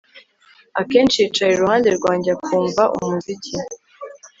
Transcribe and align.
Akenshi 0.81 1.15
yicara 1.23 1.51
iruhande 1.53 1.89
rwanjye 1.97 2.29
akumva 2.35 2.83
umuziki 2.97 3.53